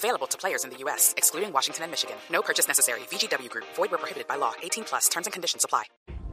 [0.00, 2.16] Available to players in the U.S., excluding Washington and Michigan.
[2.32, 3.00] No purchase necessary.
[3.10, 3.66] VGW Group.
[3.76, 4.52] Void where prohibited by law.
[4.62, 5.10] 18 plus.
[5.10, 5.84] Terms and conditions apply.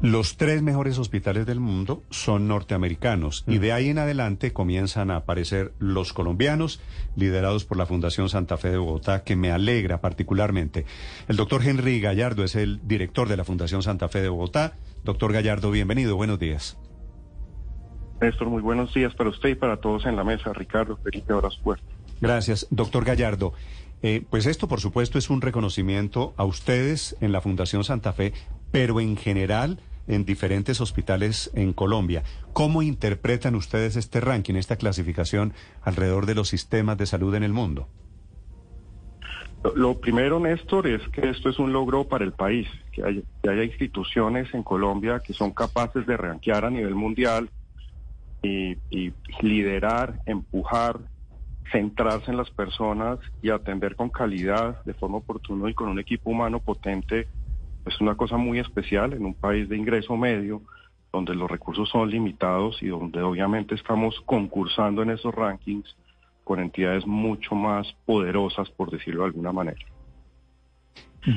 [0.02, 5.18] Los tres mejores hospitales del mundo son norteamericanos y de ahí en adelante comienzan a
[5.18, 6.80] aparecer los colombianos,
[7.16, 10.86] liderados por la Fundación Santa Fe de Bogotá, que me alegra particularmente.
[11.28, 14.78] El doctor Henry Gallardo es el director de la Fundación Santa Fe de Bogotá.
[15.04, 16.78] Doctor Gallardo, bienvenido, buenos días.
[18.22, 20.54] Néstor, muy buenos días para usted y para todos en la mesa.
[20.54, 21.97] Ricardo, Felipe, horas fuertes.
[22.22, 23.54] Gracias, doctor Gallardo.
[24.04, 28.34] Eh, pues esto, por supuesto, es un reconocimiento a ustedes en la Fundación Santa Fe,
[28.72, 32.24] pero en general en diferentes hospitales en Colombia.
[32.54, 37.54] ¿Cómo interpretan ustedes este ranking, esta clasificación alrededor de los sistemas de salud en el
[37.54, 37.88] mundo?
[39.76, 43.50] Lo, primero, Néstor, es que esto es un logro para el país, que, hay, que
[43.50, 47.50] haya instituciones en Colombia que son capaces de rankear a nivel mundial
[48.44, 51.00] y, y liderar, empujar,
[51.72, 56.30] centrarse en las personas y atender con calidad, de forma oportuna y con un equipo
[56.30, 57.28] humano potente
[57.86, 60.62] es una cosa muy especial en un país de ingreso medio,
[61.12, 65.96] donde los recursos son limitados y donde obviamente estamos concursando en esos rankings
[66.44, 69.80] con entidades mucho más poderosas, por decirlo de alguna manera.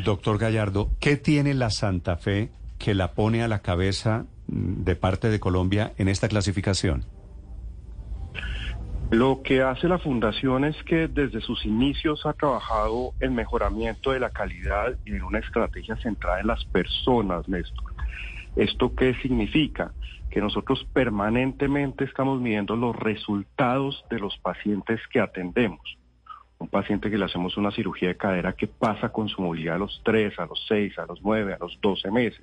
[0.04, 4.96] Doctor Gallardo, ¿qué tiene la Santa Fe que la pone a la cabeza mm, de
[4.96, 7.04] parte de Colombia en esta clasificación?
[9.10, 14.20] Lo que hace la fundación es que desde sus inicios ha trabajado el mejoramiento de
[14.20, 17.92] la calidad y en una estrategia centrada en las personas, Néstor.
[18.54, 19.92] ¿Esto qué significa?
[20.30, 25.98] Que nosotros permanentemente estamos midiendo los resultados de los pacientes que atendemos.
[26.60, 29.78] Un paciente que le hacemos una cirugía de cadera, ¿qué pasa con su movilidad a
[29.78, 32.42] los 3, a los 6, a los 9, a los 12 meses?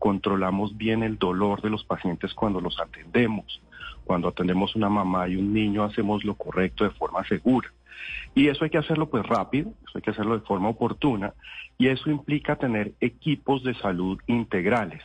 [0.00, 3.60] Controlamos bien el dolor de los pacientes cuando los atendemos
[4.10, 7.72] cuando atendemos una mamá y un niño hacemos lo correcto de forma segura.
[8.34, 11.32] Y eso hay que hacerlo pues rápido, eso hay que hacerlo de forma oportuna
[11.78, 15.00] y eso implica tener equipos de salud integrales,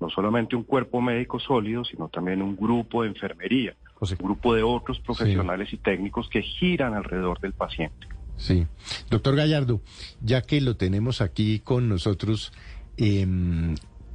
[0.00, 4.64] no solamente un cuerpo médico sólido, sino también un grupo de enfermería, un grupo de
[4.64, 8.08] otros profesionales y técnicos que giran alrededor del paciente.
[8.38, 8.66] Sí.
[9.08, 9.80] Doctor Gallardo,
[10.20, 12.52] ya que lo tenemos aquí con nosotros,
[12.96, 13.24] eh,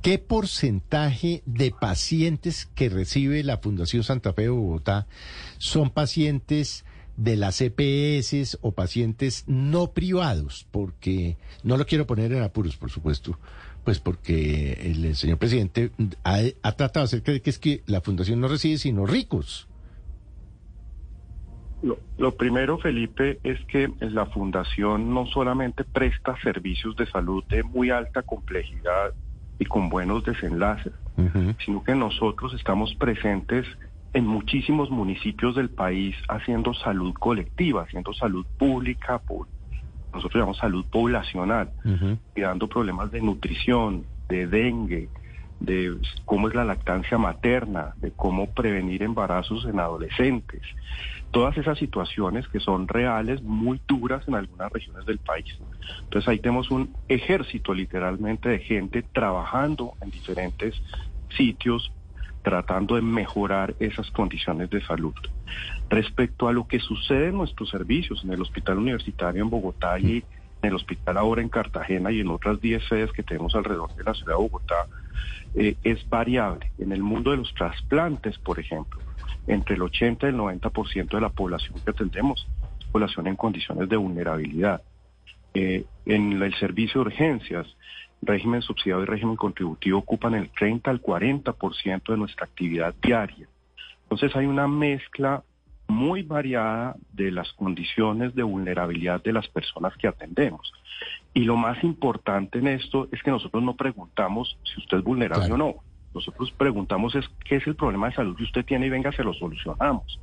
[0.03, 5.07] ¿Qué porcentaje de pacientes que recibe la Fundación Santa Fe de Bogotá
[5.59, 6.83] son pacientes
[7.15, 10.67] de las EPS o pacientes no privados?
[10.71, 13.39] Porque no lo quiero poner en apuros, por supuesto,
[13.85, 15.91] pues porque el, señor presidente
[16.25, 16.41] ha,
[16.73, 19.69] tratado de hacer creer que es que la Fundación no recibe sino ricos.
[22.17, 27.89] Lo, primero, Felipe, es que la Fundación no solamente presta servicios de salud de muy
[27.89, 29.13] alta complejidad
[29.63, 30.91] y con buenos desenlaces,
[31.65, 33.65] sino que nosotros estamos presentes
[34.13, 39.21] en muchísimos municipios del país haciendo salud colectiva, haciendo salud pública,
[40.13, 41.71] nosotros llamamos salud poblacional,
[42.35, 45.07] y dando problemas de nutrición, de dengue,
[45.63, 50.61] de cómo es la lactancia materna, de cómo prevenir embarazos en adolescentes.
[51.31, 55.57] Todas esas situaciones que son reales, muy duras en algunas regiones del país.
[56.03, 60.75] Entonces ahí tenemos un ejército literalmente de gente trabajando en diferentes
[61.35, 61.91] sitios,
[62.43, 65.15] tratando de mejorar esas condiciones de salud.
[65.89, 70.23] Respecto a lo que sucede en nuestros servicios, en el Hospital Universitario en Bogotá y
[70.63, 74.03] en el hospital ahora en Cartagena y en otras 10 sedes que tenemos alrededor de
[74.03, 74.87] la ciudad de Bogotá,
[75.55, 76.71] eh, es variable.
[76.79, 78.99] En el mundo de los trasplantes, por ejemplo,
[79.47, 82.47] entre el 80 y el 90% de la población que atendemos
[82.91, 84.81] población en condiciones de vulnerabilidad.
[85.53, 87.67] Eh, en el servicio de urgencias,
[88.21, 93.47] régimen subsidiado y régimen contributivo ocupan el 30 al 40% de nuestra actividad diaria.
[94.03, 95.43] Entonces hay una mezcla
[95.87, 100.73] muy variada de las condiciones de vulnerabilidad de las personas que atendemos.
[101.33, 105.51] Y lo más importante en esto es que nosotros no preguntamos si usted es vulnerable
[105.51, 105.75] o no.
[106.13, 109.23] Nosotros preguntamos es qué es el problema de salud que usted tiene y venga, se
[109.23, 110.19] lo solucionamos.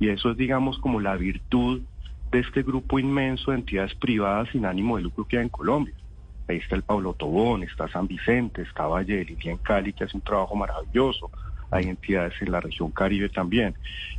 [0.00, 1.82] Y eso es, digamos, como la virtud
[2.30, 5.94] de este grupo inmenso de entidades privadas sin ánimo de lucro que hay en Colombia.
[6.48, 10.04] Ahí está el Pablo Tobón, está San Vicente, está Valle de Lidia en Cali, que
[10.04, 11.30] hace un trabajo maravilloso.
[11.70, 13.74] Hay entidades en la región Caribe también.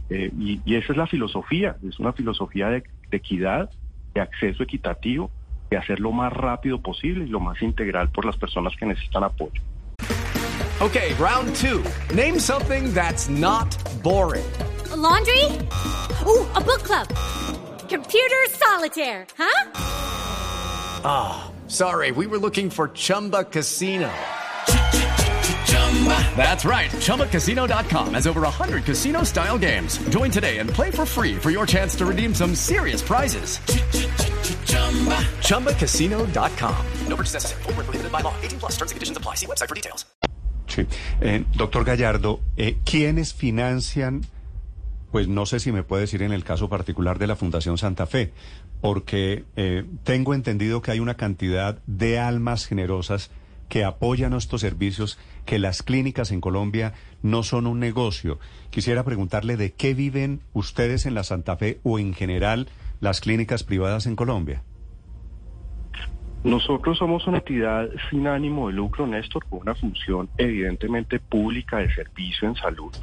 [0.09, 3.69] Eh, y, esa es la filosofía, es una filosofía de equidad,
[4.13, 5.29] de acceso equitativo,
[5.69, 9.23] de hacerlo lo más rápido posible y lo más integral por las personas que necesitan
[9.23, 9.61] apoyo.
[10.81, 11.83] Okay, round two.
[12.15, 13.67] Name something that's not
[14.01, 14.49] boring.
[14.91, 15.43] A laundry?
[16.25, 17.07] Ooh, a book club.
[17.89, 19.71] Computer solitaire, huh?
[21.03, 24.09] Ah, sorry, we were looking for Chumba Casino.
[26.39, 26.89] That's right.
[26.89, 29.97] ChumbaCasino.com has over 100 casino style games.
[30.09, 33.59] Join today and play for free for your chance to redeem some serious prizes.
[35.44, 36.86] ChumbaCasino.com.
[37.09, 37.63] No purchase necessary.
[37.63, 38.33] Where prohibited by law.
[38.41, 39.36] 18 plus terms and conditions apply.
[39.36, 40.06] See website for details.
[40.68, 40.88] Sí.
[41.19, 44.21] Eh, doctor Gallardo, eh, ¿quiénes financian?
[45.12, 48.06] Pues no sé si me puede decir en el caso particular de la Fundación Santa
[48.06, 48.31] Fe,
[48.80, 53.30] porque eh, tengo entendido que hay una cantidad de almas generosas
[53.69, 58.39] que apoyan estos servicios, que las clínicas en Colombia no son un negocio.
[58.71, 62.68] Quisiera preguntarle de qué viven ustedes en la Santa Fe o en general
[63.00, 64.63] las clínicas privadas en Colombia.
[66.44, 71.94] Nosotros somos una entidad sin ánimo de lucro, Néstor, con una función evidentemente pública de
[71.94, 72.94] servicio en salud.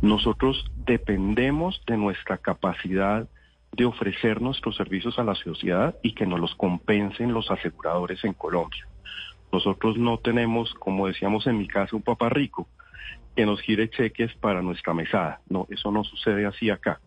[0.00, 3.28] Nosotros dependemos de nuestra capacidad
[3.72, 8.32] de ofrecer nuestros servicios a la sociedad y que nos los compensen los aseguradores en
[8.32, 8.86] Colombia.
[9.54, 12.66] Nosotros no tenemos, como decíamos en mi caso, un papá rico
[13.36, 15.42] que nos gire cheques para nuestra mesada.
[15.48, 16.98] No, eso no sucede así acá.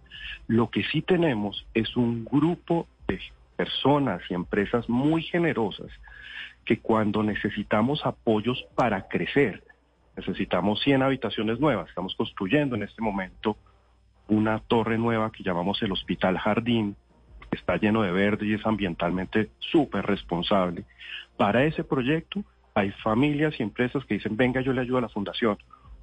[0.47, 3.19] Lo que sí tenemos es un grupo de
[3.57, 5.91] personas y empresas muy generosas
[6.63, 9.61] que cuando necesitamos apoyos para crecer,
[10.15, 13.57] necesitamos 100 habitaciones nuevas, estamos construyendo en este momento
[14.29, 16.95] una torre nueva que llamamos el Hospital Jardín,
[17.51, 20.83] está lleno de verde y es ambientalmente súper responsable.
[21.38, 25.09] Para ese proyecto hay familias y empresas que dicen, venga, yo le ayudo a la
[25.09, 25.57] fundación,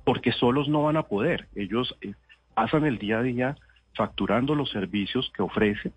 [0.05, 1.47] porque solos no van a poder.
[1.55, 2.15] Ellos eh,
[2.55, 3.57] pasan el día a día
[3.95, 5.93] facturando los servicios que ofrecen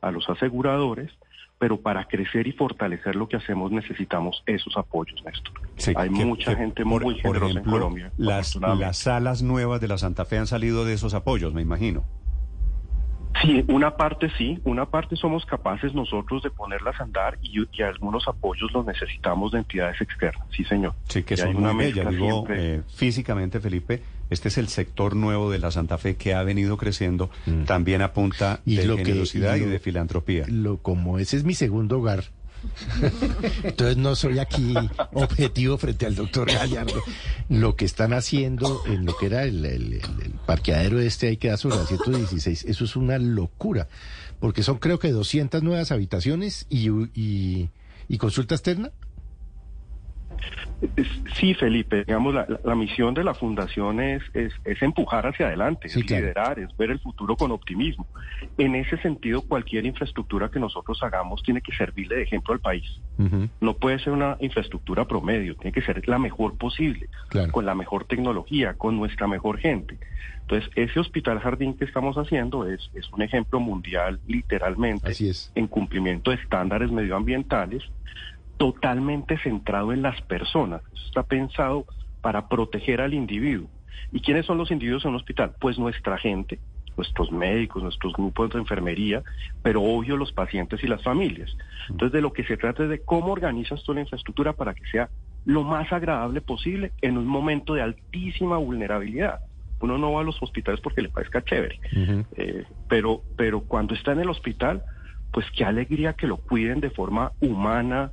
[0.00, 1.10] a los aseguradores,
[1.58, 5.52] pero para crecer y fortalecer lo que hacemos necesitamos esos apoyos, Néstor.
[5.76, 8.12] Sí, Hay que- mucha que, gente muy por generosa ejemplo, en Colombia.
[8.16, 12.04] Las, las salas nuevas de la Santa Fe han salido de esos apoyos, me imagino.
[13.44, 17.82] Sí, una parte sí, una parte somos capaces nosotros de ponerlas a andar y, y
[17.82, 20.94] algunos apoyos los necesitamos de entidades externas, sí señor.
[21.08, 22.74] Sí, que son una muy mezcla Digo, siempre.
[22.76, 26.76] eh, físicamente, Felipe, este es el sector nuevo de la Santa Fe que ha venido
[26.76, 27.30] creciendo,
[27.66, 30.44] también a punta Y de lo que- generosidad y y, lo- de filantropía.
[30.48, 32.24] Lo, como ese es mi segundo hogar,
[33.62, 34.74] entonces no soy aquí
[35.12, 37.02] objetivo frente al doctor Gallardo.
[37.48, 40.00] Lo que están haciendo en lo que era el,
[40.46, 43.88] parqueadero este ahí que da sobre la 116, eso es una locura,
[44.40, 47.70] porque son creo que 200 nuevas habitaciones y, y,
[48.08, 48.90] y consulta externa.
[51.34, 56.00] Sí, Felipe, digamos, la, misión de la fundación es, es, es empujar hacia adelante, Sí,
[56.00, 56.22] es claro.
[56.22, 58.06] liderar, es ver el futuro con optimismo.
[58.58, 62.84] En ese sentido, cualquier infraestructura que nosotros hagamos tiene que servirle de ejemplo al país.
[63.60, 67.52] No puede ser una infraestructura promedio, tiene que ser la mejor posible, Claro.
[67.52, 69.98] con la mejor tecnología, con nuestra mejor gente.
[70.42, 75.50] Entonces, ese hospital jardín que estamos haciendo es, es un ejemplo mundial, literalmente, Así es.
[75.54, 77.82] en cumplimiento de estándares medioambientales,
[78.56, 80.82] totalmente centrado en las personas.
[80.92, 81.86] Eso está pensado
[82.20, 83.68] para proteger al individuo.
[84.12, 85.54] ¿Y quiénes son los individuos en un hospital?
[85.60, 86.58] Pues nuestra gente,
[86.96, 89.22] nuestros médicos, nuestros grupos de enfermería,
[89.62, 91.50] pero obvio los pacientes y las familias.
[91.88, 94.84] Entonces, de lo que se trata es de cómo organizas tú la infraestructura para que
[94.86, 95.08] sea
[95.44, 99.40] lo más agradable posible en un momento de altísima vulnerabilidad.
[99.80, 101.78] Uno no va a los hospitales porque le parezca chévere,
[102.36, 104.82] eh, pero, pero cuando está en el hospital,
[105.30, 108.12] pues qué alegría que lo cuiden de forma humana,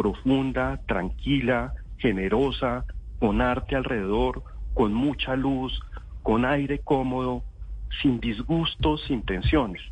[0.00, 2.86] profunda, tranquila, generosa,
[3.18, 4.42] con arte alrededor,
[4.72, 5.78] con mucha luz,
[6.22, 7.44] con aire cómodo,
[8.00, 9.82] sin disgustos, sin tensiones.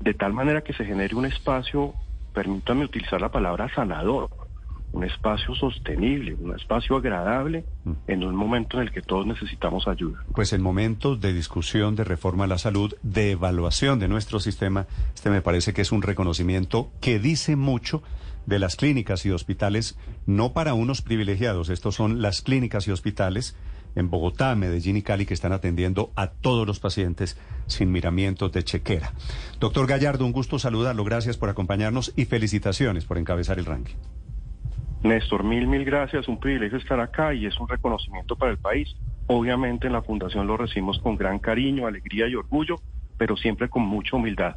[0.00, 1.92] De tal manera que se genere un espacio,
[2.32, 4.30] permítanme utilizar la palabra sanador,
[4.92, 7.66] un espacio sostenible, un espacio agradable
[8.06, 10.24] en un momento en el que todos necesitamos ayuda.
[10.34, 14.86] Pues en momentos de discusión de reforma a la salud, de evaluación de nuestro sistema,
[15.14, 18.02] este me parece que es un reconocimiento que dice mucho
[18.46, 23.56] de las clínicas y hospitales, no para unos privilegiados, estos son las clínicas y hospitales
[23.94, 28.64] en Bogotá, Medellín y Cali que están atendiendo a todos los pacientes sin miramientos de
[28.64, 29.12] chequera.
[29.60, 33.96] Doctor Gallardo, un gusto saludarlo, gracias por acompañarnos y felicitaciones por encabezar el ranking.
[35.02, 36.28] Néstor, mil, mil gracias.
[36.28, 38.88] Un privilegio estar acá y es un reconocimiento para el país.
[39.26, 42.76] Obviamente en la Fundación lo recibimos con gran cariño, alegría y orgullo,
[43.18, 44.56] pero siempre con mucha humildad.